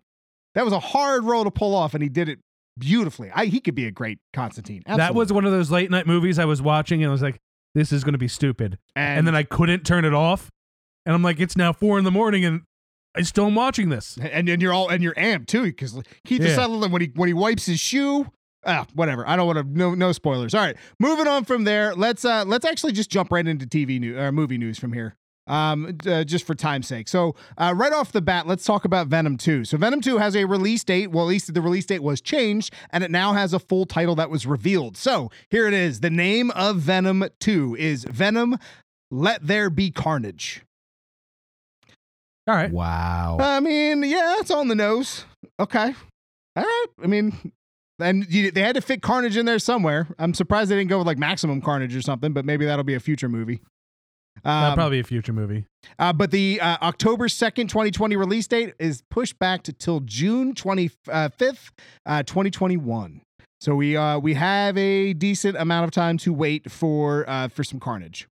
[0.56, 2.40] That was a hard role to pull off, and he did it
[2.78, 3.32] beautifully.
[3.34, 4.84] I, he could be a great Constantine.
[4.86, 7.38] That was one of those late night movies I was watching and I was like,
[7.76, 8.78] this is going to be stupid.
[8.96, 10.50] and, And then I couldn't turn it off.
[11.06, 12.62] And I'm like, it's now four in the morning and
[13.16, 14.18] I still am watching this.
[14.22, 15.94] and and you're all and you're amped too because
[16.28, 16.56] Kiefer Yeah.
[16.56, 18.28] Sutherland when he when he wipes his shoe.
[18.66, 19.28] Ah, whatever.
[19.28, 19.78] I don't want to.
[19.78, 20.54] No, no spoilers.
[20.54, 21.96] All right, moving on from there.
[21.96, 25.16] Let's uh, let's actually just jump right into TV news or movie news from here.
[25.48, 27.08] Um, uh, just for time's sake.
[27.08, 29.66] So, uh, right off the bat, let's talk about Venom 2.
[29.66, 31.12] So, Venom 2 has a release date.
[31.12, 34.16] Well, at least the release date was changed, and it now has a full title
[34.16, 34.96] that was revealed.
[34.96, 36.02] So, here it is.
[36.02, 38.58] The name of Venom 2 is Venom
[39.10, 40.62] Let There Be Carnage.
[42.48, 42.72] All right.
[42.72, 43.38] Wow.
[43.40, 45.26] I mean, yeah, it's on the nose.
[45.60, 45.94] Okay.
[46.56, 46.86] All right.
[47.04, 47.52] I mean,
[48.02, 50.08] and you, they had to fit Carnage in there somewhere.
[50.20, 52.96] I'm surprised they didn't go with like Maximum Carnage or something, but maybe that'll be
[52.96, 53.62] a future movie.
[54.44, 55.66] That'll Um, probably be a future movie.
[56.00, 60.54] uh, but the uh, October 2nd, 2020 release date is pushed back to till June
[60.54, 61.70] 25th,
[62.06, 63.22] uh, 2021.
[63.60, 67.64] So we uh, we have a decent amount of time to wait for uh, for
[67.64, 68.28] some Carnage.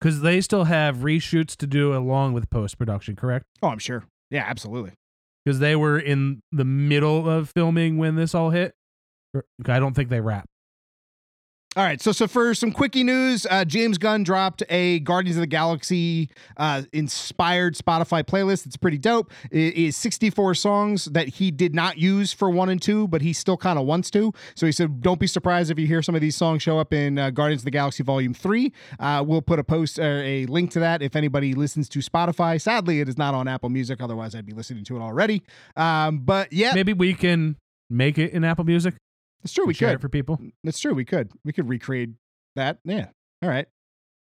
[0.00, 3.46] Because they still have reshoots to do along with post production, correct?
[3.62, 4.04] Oh, I'm sure.
[4.30, 4.92] Yeah, absolutely.
[5.44, 8.74] Because they were in the middle of filming when this all hit.
[9.66, 10.48] I don't think they wrapped.
[11.76, 15.40] All right, so so for some quickie news, uh, James Gunn dropped a Guardians of
[15.40, 18.64] the Galaxy uh, inspired Spotify playlist.
[18.64, 19.32] It's pretty dope.
[19.50, 23.32] It is 64 songs that he did not use for one and two, but he
[23.32, 24.32] still kind of wants to.
[24.54, 26.92] So he said, "Don't be surprised if you hear some of these songs show up
[26.92, 28.72] in uh, Guardians of the Galaxy Volume Three.
[29.00, 32.60] Uh, we'll put a post a link to that if anybody listens to Spotify.
[32.60, 34.00] Sadly, it is not on Apple Music.
[34.00, 35.42] Otherwise, I'd be listening to it already.
[35.76, 37.56] Um, but yeah, Maybe we can
[37.90, 38.94] make it in Apple Music.
[39.44, 39.66] It's true.
[39.66, 40.00] We could.
[40.00, 40.40] for people.
[40.64, 40.94] It's true.
[40.94, 41.30] We could.
[41.44, 42.10] We could recreate
[42.56, 42.78] that.
[42.84, 43.08] Yeah.
[43.42, 43.66] All right.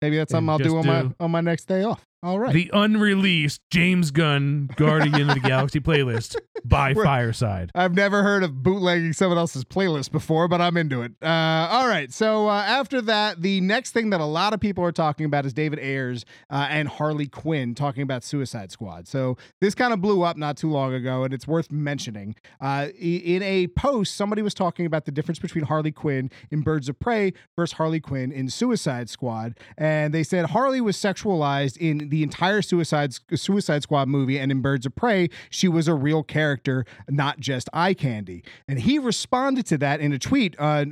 [0.00, 2.04] Maybe that's Yeah, something I'll do on my on my next day off.
[2.20, 2.52] All right.
[2.52, 7.70] The unreleased James Gunn Guardian of the Galaxy playlist by We're- Fireside.
[7.76, 11.12] I've never heard of bootlegging someone else's playlist before, but I'm into it.
[11.22, 11.28] Uh,
[11.70, 12.12] all right.
[12.12, 15.46] So uh, after that, the next thing that a lot of people are talking about
[15.46, 19.06] is David Ayers uh, and Harley Quinn talking about Suicide Squad.
[19.06, 22.34] So this kind of blew up not too long ago, and it's worth mentioning.
[22.60, 26.88] Uh, in a post, somebody was talking about the difference between Harley Quinn in Birds
[26.88, 32.07] of Prey versus Harley Quinn in Suicide Squad, and they said Harley was sexualized in
[32.08, 36.22] the entire Suicide Suicide Squad movie, and in Birds of Prey, she was a real
[36.22, 38.42] character, not just eye candy.
[38.66, 40.54] And he responded to that in a tweet.
[40.58, 40.84] Uh,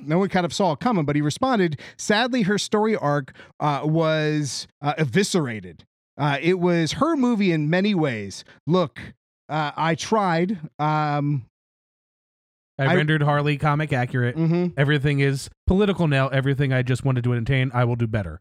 [0.00, 1.78] no one kind of saw it coming, but he responded.
[1.96, 5.84] Sadly, her story arc uh, was uh, eviscerated.
[6.18, 8.44] Uh, it was her movie in many ways.
[8.66, 9.00] Look,
[9.48, 10.58] uh, I tried.
[10.78, 11.46] Um,
[12.78, 14.36] I, I- rendered Harley comic accurate.
[14.36, 14.72] mhm.
[14.76, 16.28] Everything is political now.
[16.28, 18.40] Everything I just wanted to entertain, I will do better.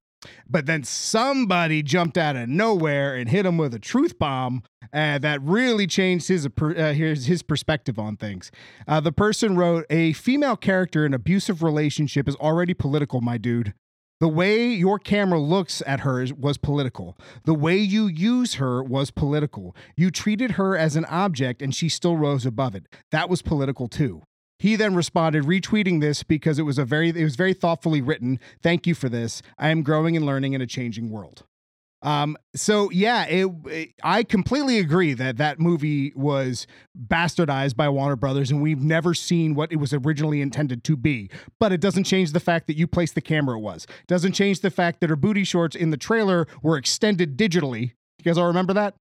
[0.49, 5.19] But then somebody jumped out of nowhere and hit him with a truth bomb uh,
[5.19, 8.51] that really changed his uh, his, his perspective on things.
[8.87, 13.73] Uh, the person wrote, "A female character in abusive relationship is already political, my dude."
[14.19, 17.17] The way your camera looks at her was political.
[17.45, 19.73] The way you use her was political.
[19.95, 22.83] You treated her as an object and she still rose above it.
[23.11, 24.23] That was political too.
[24.59, 28.39] He then responded, retweeting this because it was a very it was very thoughtfully written.
[28.61, 29.41] Thank you for this.
[29.57, 31.43] I am growing and learning in a changing world.
[32.01, 36.65] Um, so yeah, it, it- I completely agree that that movie was
[36.97, 41.29] bastardized by Warner Brothers, and we've never seen what it was originally intended to be.
[41.59, 43.85] But it doesn't change the fact that you placed the camera it was.
[44.07, 47.81] Doesn't change the fact that her booty shorts in the trailer were extended digitally.
[48.19, 48.95] You guys all remember that?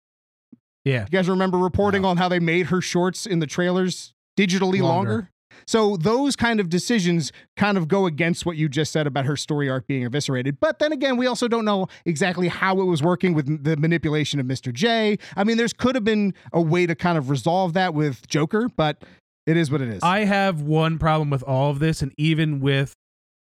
[0.83, 1.01] Yeah.
[1.01, 5.11] You guys remember reporting on how they made her shorts in the trailers digitally longer?
[5.11, 5.31] Longer.
[5.65, 9.35] So those kind of decisions kind of go against what you just said about her
[9.35, 10.59] story arc being eviscerated.
[10.59, 14.39] But then again, we also don't know exactly how it was working with the manipulation
[14.39, 14.73] of Mr.
[14.73, 15.17] J.
[15.35, 18.69] I mean, there's could have been a way to kind of resolve that with Joker,
[18.75, 19.03] but
[19.45, 20.03] it is what it is.
[20.03, 22.93] I have one problem with all of this, and even with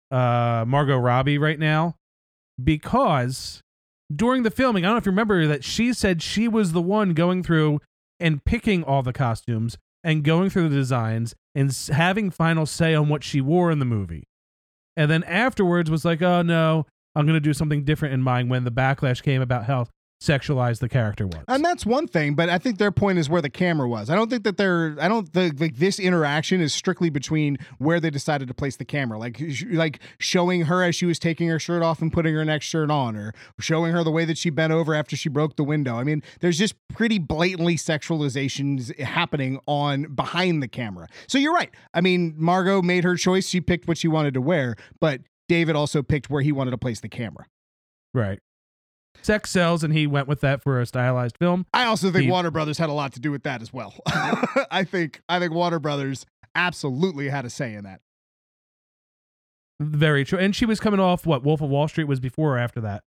[0.10, 1.96] uh, Margot Robbie right now,
[2.64, 3.62] because
[4.14, 6.82] during the filming, I don't know if you remember that she said she was the
[6.82, 7.80] one going through
[8.20, 13.10] and picking all the costumes and going through the designs and having final say on
[13.10, 14.28] what she wore in the movie.
[14.98, 16.86] And then afterwards was like, oh no,
[17.16, 19.86] I'm going to do something different in mine when the backlash came about how
[20.22, 21.44] sexualized the character was.
[21.48, 24.10] And that's one thing, but I think their point is where the camera was.
[24.10, 24.96] I don't think that they're.
[25.00, 28.86] I don't think like this interaction is strictly between where they decided to place the
[28.86, 32.36] camera, like sh- like showing her as she was taking her shirt off and putting
[32.36, 35.28] her next shirt on, or showing her the way that she bent over after she
[35.28, 35.96] broke the window.
[35.96, 41.08] I mean, there's just pretty blatantly sexualizations happening on behind the camera.
[41.28, 41.72] So you're right.
[41.94, 43.48] I mean, Margot made her choice.
[43.48, 46.78] She picked what she wanted to wear, but David also picked where he wanted to
[46.78, 47.48] place the camera.
[48.14, 48.40] right.
[49.22, 51.66] Sex sells, and he went with that for a stylized film.
[51.74, 53.94] I also think He- Warner Brothers had a lot to do with that as well.
[54.72, 58.02] I think I think Warner Brothers absolutely had a say in that.
[59.80, 60.38] Very true.
[60.40, 63.04] And she was coming off what Wolf of Wall Street was before or after that.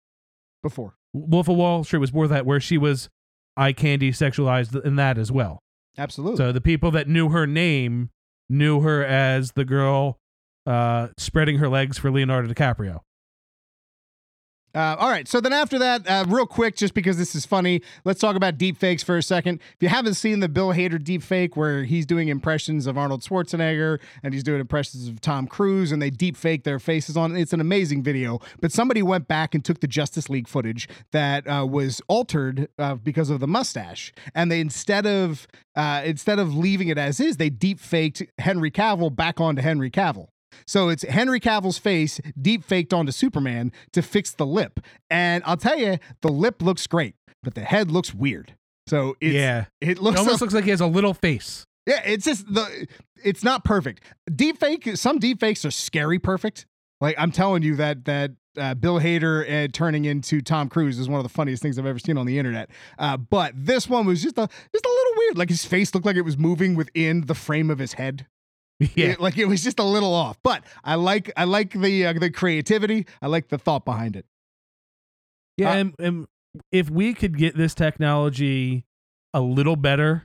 [0.62, 3.08] Before, Wolf of Wall Street was before that, where she was
[3.56, 5.60] eye candy sexualized in that as well.
[5.98, 6.36] absolutely.
[6.36, 8.10] So the people that knew her name
[8.48, 10.18] knew her as the girl
[10.66, 13.00] uh, spreading her legs for Leonardo DiCaprio.
[14.74, 15.26] Uh, all right.
[15.26, 18.56] So then after that, uh, real quick, just because this is funny, let's talk about
[18.56, 19.60] deep fakes for a second.
[19.74, 23.22] If you haven't seen the Bill Hader deep fake where he's doing impressions of Arnold
[23.22, 27.34] Schwarzenegger and he's doing impressions of Tom Cruise and they deep fake their faces on
[27.34, 28.38] it, it's an amazing video.
[28.60, 32.94] But somebody went back and took the Justice League footage that uh, was altered uh,
[32.94, 37.38] because of the mustache, and they instead of uh, instead of leaving it as is,
[37.38, 40.28] they deep faked Henry Cavill back onto Henry Cavill.
[40.66, 44.80] So it's Henry Cavill's face deep faked onto Superman to fix the lip.
[45.08, 48.54] And I'll tell you, the lip looks great, but the head looks weird.
[48.86, 49.66] So it's, yeah.
[49.80, 51.64] it It looks almost so- looks like he has a little face.
[51.86, 52.86] yeah, it's just the
[53.22, 54.02] it's not perfect.
[54.34, 56.66] Deep fake, some deep fakes are scary perfect.
[57.00, 61.08] Like I'm telling you that that uh, Bill Hader uh, turning into Tom Cruise is
[61.08, 62.68] one of the funniest things I've ever seen on the internet.
[62.98, 65.38] Uh, but this one was just a just a little weird.
[65.38, 68.26] Like his face looked like it was moving within the frame of his head.
[68.94, 69.08] Yeah.
[69.08, 70.38] It- like it was just a little off.
[70.42, 73.06] But I like I like the uh, the creativity.
[73.20, 74.24] I like the thought behind it.
[75.58, 76.26] Yeah, Uh, and, and
[76.72, 78.84] if we could get this technology
[79.34, 80.24] a little better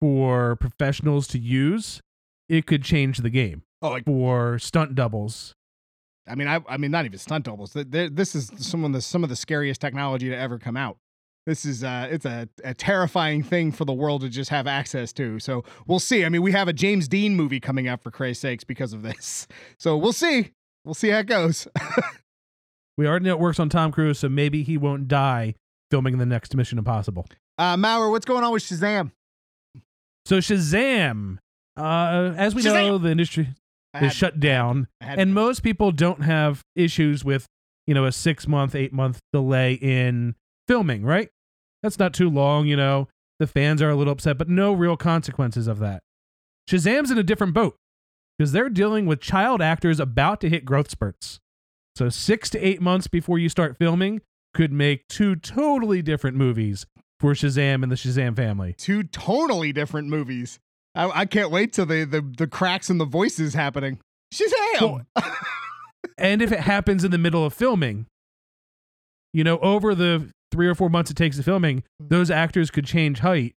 [0.00, 2.00] for professionals to use,
[2.48, 5.54] it could change the game Oh, like for stunt doubles.
[6.26, 7.72] I mean, I, I mean, not even stunt doubles.
[7.74, 10.96] This is some of the some of the scariest technology to ever come out.
[11.46, 15.12] This is uh, it's a, a terrifying thing for the world to just have access
[15.14, 15.38] to.
[15.38, 16.24] So we'll see.
[16.24, 19.02] I mean, we have a James Dean movie coming out for Christ's sakes because of
[19.02, 19.46] this.
[19.78, 20.52] So we'll see.
[20.84, 21.68] We'll see how it goes.
[22.98, 25.54] We already know it works on Tom Cruise, so maybe he won't die
[25.90, 27.26] filming the next Mission Impossible.
[27.58, 29.12] Uh, Maurer, what's going on with Shazam?
[30.24, 31.38] So Shazam,
[31.76, 32.72] uh, as we Shazam!
[32.72, 33.48] know, the industry
[34.00, 37.46] is shut down, and most people don't have issues with
[37.86, 40.34] you know a six month, eight month delay in
[40.66, 41.04] filming.
[41.04, 41.28] Right?
[41.82, 42.66] That's not too long.
[42.66, 43.08] You know,
[43.38, 46.02] the fans are a little upset, but no real consequences of that.
[46.68, 47.76] Shazam's in a different boat
[48.38, 51.38] because they're dealing with child actors about to hit growth spurts.
[51.94, 54.20] So six to eight months before you start filming
[54.52, 56.86] could make two totally different movies
[57.20, 58.74] for Shazam and the Shazam family.
[58.76, 60.58] two totally different movies.
[60.94, 63.98] I, I can't wait till the, the the cracks in the voices happening.
[64.34, 65.06] Shazam!
[66.18, 68.06] and if it happens in the middle of filming,
[69.32, 72.86] you know, over the three or four months it takes to filming, those actors could
[72.86, 73.54] change height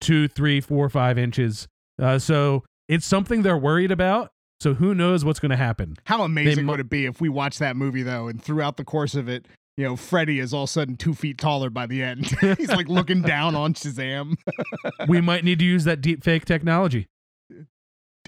[0.00, 1.66] two, three, four, five inches.
[2.00, 4.30] Uh, so it's something they're worried about.
[4.60, 5.96] So who knows what's going to happen?
[6.04, 9.14] How amazing would it be if we watched that movie though, and throughout the course
[9.14, 12.02] of it, you know, Freddy is all of a sudden two feet taller by the
[12.02, 12.26] end.
[12.58, 14.36] He's like looking down on Shazam
[15.08, 17.08] we might need to use that deep fake technology.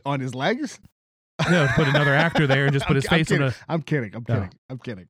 [0.05, 0.81] on his legs.
[1.51, 3.49] No, put another actor there and just put his I'm face on kidding.
[3.49, 3.55] a.
[3.69, 4.15] I'm kidding.
[4.15, 4.51] I'm kidding.
[4.71, 5.09] I'm kidding.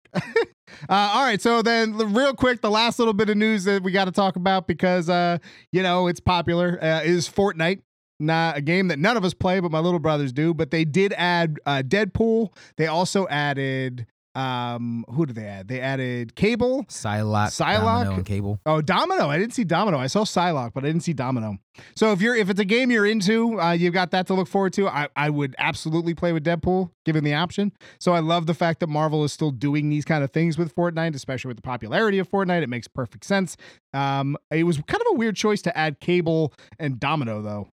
[0.88, 1.40] Uh, all right.
[1.40, 4.36] So then, real quick, the last little bit of news that we got to talk
[4.36, 5.38] about because uh,
[5.70, 7.80] you know it's popular uh, is Fortnite.
[8.20, 10.54] Not a game that none of us play, but my little brothers do.
[10.54, 12.54] But they did add uh, Deadpool.
[12.76, 15.68] They also added um, who did they add?
[15.68, 16.84] They added Cable.
[16.84, 18.04] Psylocke, Psylocke?
[18.04, 18.60] Domino, and Cable.
[18.64, 19.28] Oh, Domino.
[19.28, 19.98] I didn't see Domino.
[19.98, 21.58] I saw Psylocke, but I didn't see Domino.
[21.96, 24.48] So if you're if it's a game you're into, uh, you've got that to look
[24.48, 24.88] forward to.
[24.88, 27.72] I, I would absolutely play with Deadpool, given the option.
[28.00, 30.74] So I love the fact that Marvel is still doing these kind of things with
[30.74, 32.62] Fortnite, especially with the popularity of Fortnite.
[32.62, 33.56] It makes perfect sense.
[33.94, 37.68] Um, it was kind of a weird choice to add Cable and Domino though,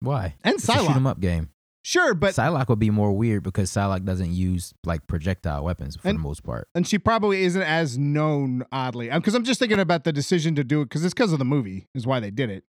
[0.00, 0.34] Why?
[0.44, 1.50] and It's a shoot 'em up game.
[1.88, 6.08] Sure, but Psylocke would be more weird because Psylocke doesn't use like projectile weapons for
[6.08, 6.66] And- the most part.
[6.74, 10.56] and she probably isn't as known oddly um, because i'm just thinking about the decision
[10.56, 12.64] to do it because it's because of the movie is why they did it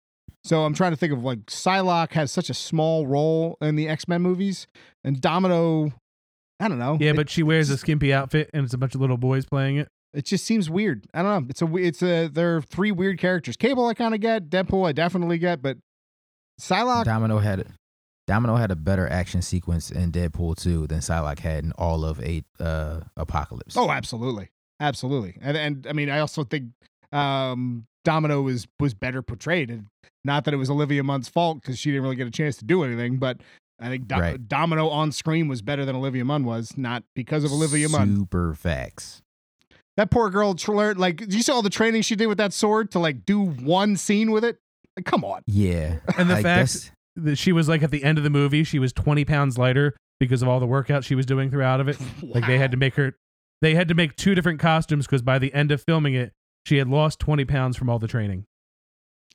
[0.42, 3.86] so i'm trying to think of like psylocke has such a small role in the
[3.88, 4.66] x-men movies
[5.04, 5.92] and domino
[6.60, 6.98] I don't know.
[7.00, 9.44] Yeah, It- but she wears a skimpy outfit and it's a bunch of little boys
[9.44, 9.88] playing it.
[10.12, 11.04] it just seems weird.
[11.14, 11.46] I don't know.
[11.50, 13.56] It's a it's a there are three weird characters.
[13.56, 14.50] Cable I kind of get.
[14.50, 15.78] Deadpool I definitely get, but
[16.60, 17.04] Psylocke.
[17.04, 17.66] Domino had
[18.26, 22.20] Domino had a better action sequence in Deadpool 2 than Psylocke had in all of
[22.22, 23.76] eight uh Apocalypse.
[23.76, 24.48] Oh, absolutely,
[24.80, 25.36] absolutely.
[25.40, 26.70] And and I mean, I also think
[27.12, 29.86] um, Domino was was better portrayed, and
[30.24, 32.64] not that it was Olivia Munn's fault because she didn't really get a chance to
[32.64, 33.38] do anything, but.
[33.80, 34.48] I think Do- Right.
[34.48, 38.16] Domino on screen was better than Olivia Munn was, not because of Olivia Munn.
[38.18, 39.20] Super facts.
[39.96, 42.92] That poor girl, tr- like, you saw all the training she did with that sword
[42.92, 44.58] to like do one scene with it.
[44.96, 45.42] Like, come on.
[45.48, 45.96] Yeah.
[46.16, 48.64] And the Like, fact that's- that she was like at the end of the movie,
[48.64, 51.88] she was 20 pounds lighter because of all the workout she was doing throughout of
[51.88, 51.96] it.
[52.22, 53.16] Like they had to make her,
[53.60, 56.32] they had to make two different costumes because by the end of filming it,
[56.66, 58.44] she had lost 20 pounds from all the training.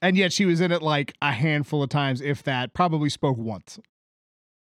[0.01, 2.73] and yet she was in it like a handful of times, if that.
[2.73, 3.79] Probably spoke once.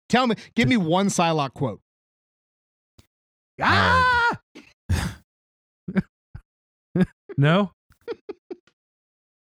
[0.10, 1.82] Tell me, give me one Psylocke quote.
[3.62, 4.38] Ah!
[7.38, 7.72] no?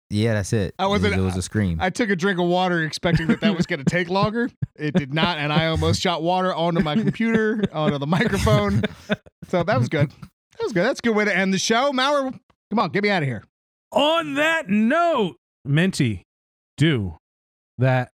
[0.10, 0.74] Yeah, that's it.
[0.80, 1.78] I wasn't- It was a scream.
[1.82, 4.49] I took a drink of water expecting that that was going to take longer.
[4.76, 8.82] It did not, and I almost shot water onto my computer, onto the microphone.
[9.49, 10.10] So that was good.
[10.10, 10.84] That was good.
[10.86, 11.91] That's a good way to end the show.
[11.93, 12.32] Maurer,
[12.70, 13.43] come on, get me out of here.
[13.91, 16.24] On that note, Menti,
[16.78, 17.18] do
[17.78, 18.12] that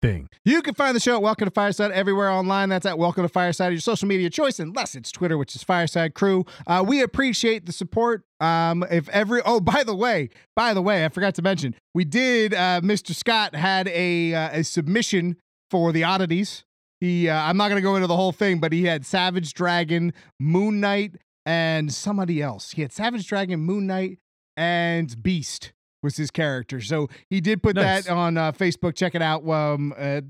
[0.00, 0.28] thing.
[0.44, 2.68] You can find the show at Welcome to Fireside everywhere online.
[2.68, 6.14] That's at Welcome to Fireside, your social media choice, unless it's Twitter, which is Fireside
[6.14, 6.44] Crew.
[6.66, 8.24] Uh, we appreciate the support.
[8.40, 12.04] Um, if every oh, by the way, by the way, I forgot to mention, we
[12.04, 12.54] did.
[12.54, 13.14] Uh, Mr.
[13.14, 15.36] Scott had a uh, a submission
[15.70, 16.64] for the oddities.
[17.00, 20.12] He, uh, I'm not gonna go into the whole thing, but he had Savage Dragon,
[20.38, 22.72] Moon Knight, and somebody else.
[22.72, 24.18] He had Savage Dragon, Moon Knight,
[24.56, 25.72] and Beast
[26.02, 26.80] was his character.
[26.80, 28.04] So he did put Nice.
[28.04, 28.94] that on uh, Facebook.
[28.94, 29.48] Check it out.
[29.48, 30.20] Um, uh,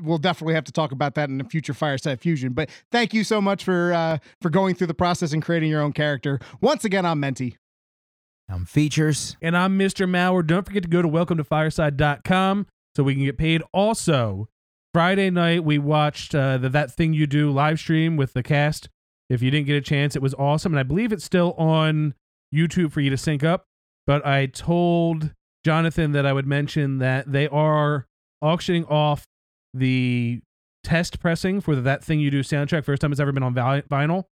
[0.00, 2.52] we'll definitely have to talk about that in the future Fireside Fusion.
[2.52, 5.80] But thank you so much for uh, for going through the process and creating your
[5.82, 6.38] own character.
[6.60, 7.56] Once again, I'm Menti.
[8.50, 9.36] I'm features.
[9.42, 10.08] And I'm Mr.
[10.08, 10.42] Maurer.
[10.42, 13.62] Don't forget to go to welcome to fireside.com so we can get paid.
[13.72, 14.48] Also,
[14.94, 18.88] Friday night we watched uh, the That Thing You Do live stream with the cast.
[19.28, 20.72] If you didn't get a chance, it was awesome.
[20.72, 22.14] And I believe it's still on
[22.54, 23.66] YouTube for you to sync up.
[24.08, 25.34] But I told
[25.64, 28.06] Jonathan that I would mention that they are
[28.42, 29.26] auctioning off
[29.72, 30.40] the
[30.82, 32.84] test pressing for the That Thing You Do soundtrack.
[32.84, 34.24] First time it's ever been on vinyl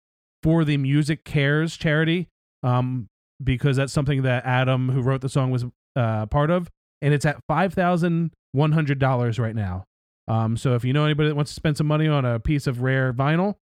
[0.43, 2.29] for the MusiCares charity.
[2.63, 3.09] Um,
[3.43, 5.65] because that's something that Adam, who wrote the song, was
[5.97, 6.71] uh, part of,
[7.03, 9.85] and it's at five thousand one hundred dollars right now.
[10.29, 12.69] Um, so if you know anybody that wants to spend some money on a piece
[12.69, 13.57] of rare vinyl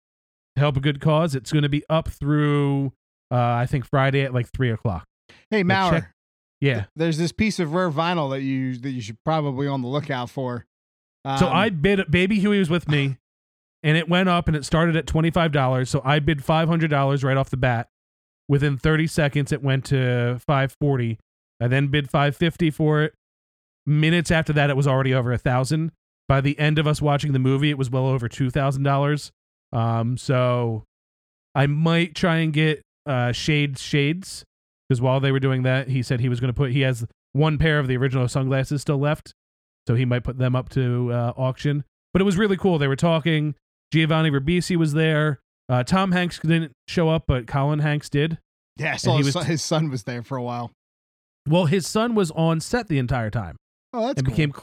[0.56, 2.94] to help a good cause, it's going to be up through
[3.32, 5.06] uh, I think Friday at like three o'clock.
[5.50, 6.00] Hey, But Maurer.
[6.02, 6.12] check-
[6.62, 6.86] Yeah.
[6.96, 10.30] There's this piece of rare vinyl that you that you should probably on the lookout
[10.30, 10.66] for.
[11.38, 12.10] so Um, I bid.
[12.12, 13.18] Baby Huey was with me,
[13.84, 15.90] and it went up, and it started at twenty five dollars.
[15.90, 17.88] So I bid five hundred dollars right off the bat.
[18.48, 21.20] Within thirty seconds, it went to five forty.
[21.62, 23.14] I then bid five fifty for it.
[23.86, 25.92] Minutes after that, it was already over a thousand.
[26.28, 29.32] By the end of us watching the movie, it was well over two thousand dollars.
[29.72, 30.84] Um, so
[31.56, 34.46] I might try and get uh shades shades
[34.90, 36.72] because while they were doing that, he said he was going to put.
[36.72, 39.34] He has one pair of the original sunglasses still left,
[39.88, 41.84] so he might put them up to uh, auction.
[42.12, 42.78] But it was really cool.
[42.80, 43.56] They were talking.
[43.94, 45.40] Giovanni Ribisi was there.
[45.70, 48.40] Uh, Tom Hanks didn't show up, but Colin Hanks did.
[48.78, 50.72] yeah, so his, son, his son was there for a while.
[51.48, 53.56] Well, his son was on set the entire time
[53.94, 54.36] Oh, that's and cool.
[54.36, 54.54] became.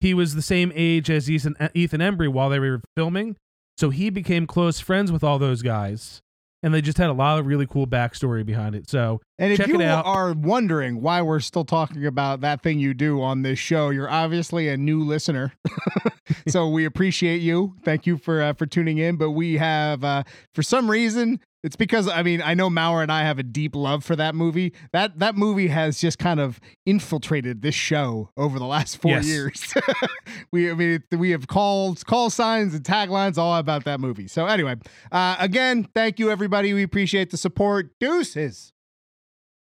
[0.00, 3.36] He was the same age as Ethan, Ethan Embry while they were filming,
[3.78, 6.20] so he became close friends with all those guys,
[6.64, 8.88] and they just had a lot of really cool backstory behind it.
[8.88, 13.20] So And if you are wondering why we're still talking about that thing you do
[13.20, 15.52] on this show, you're obviously a new listener.
[16.48, 17.76] so we appreciate you.
[17.84, 19.16] Thank you for uh, for tuning in.
[19.16, 20.22] But we have, uh,
[20.54, 23.74] for some reason, it's because I mean I know Maurer and I have a deep
[23.74, 24.72] love for that movie.
[24.92, 29.26] That that movie has just kind of infiltrated this show over the last four Yes.
[29.26, 29.74] years.
[30.52, 34.28] we I mean we have calls, call signs, and taglines all about that movie.
[34.28, 34.76] So anyway,
[35.10, 36.72] uh, again, thank you everybody.
[36.72, 37.90] We appreciate the support.
[37.98, 38.72] Deuces.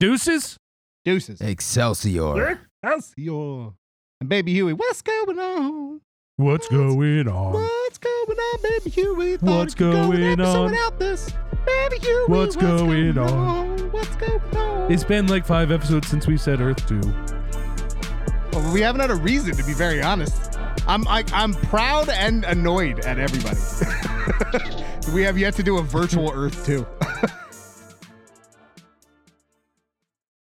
[0.00, 0.58] deuces.
[1.04, 1.40] Deuces.
[1.40, 2.60] Excelsior.
[2.82, 3.70] Excelsior.
[4.20, 6.00] And baby Huey, what's going on?
[6.36, 7.52] What's going on?
[7.52, 9.36] What's going on, baby Huey?
[9.36, 10.70] Thought What's it could go an going on?
[10.72, 11.32] Without this,
[11.64, 12.24] baby Huey.
[12.26, 13.92] What's going on?
[13.92, 14.90] What's going on?
[14.90, 17.00] It's been like five episodes since we said Earth two.
[18.52, 20.58] Well, we haven't had a reason to be very honest.
[20.88, 23.60] I'm I, I'm proud and annoyed at everybody.
[25.14, 26.84] we have yet to do a virtual Earth too.